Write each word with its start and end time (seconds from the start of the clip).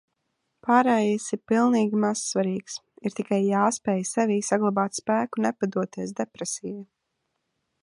Pārējais 0.67 1.27
ir 1.35 1.39
pilnīgi 1.51 1.99
mazsvarīgs, 2.05 2.79
ir 3.09 3.15
tikai 3.19 3.39
jāspēj 3.41 4.03
sevī 4.13 4.39
saglabāt 4.49 4.99
spēku 5.03 5.47
nepadoties 5.47 6.19
depresijai. 6.23 6.77